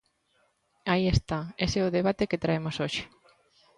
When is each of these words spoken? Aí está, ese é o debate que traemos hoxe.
Aí 0.91 1.05
está, 1.15 1.39
ese 1.65 1.77
é 1.79 1.83
o 1.87 1.95
debate 1.97 2.29
que 2.29 2.41
traemos 2.43 2.75
hoxe. 2.83 3.03